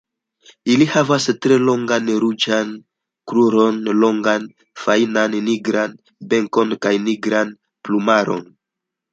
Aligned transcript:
Ili 0.75 0.85
havas 0.91 1.27
tre 1.45 1.57
longajn 1.65 2.07
ruĝajn 2.23 2.71
krurojn, 3.33 3.77
longan 4.05 4.49
fajnan 4.85 5.39
nigran 5.51 5.95
bekon 6.33 6.77
kaj 6.87 6.97
nigran 7.09 7.57
plumaron. 7.87 8.45